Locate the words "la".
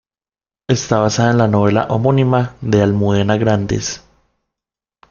1.37-1.47